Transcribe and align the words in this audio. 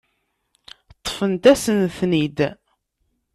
Ṭṭfent-asen-ten-id. 0.99 2.37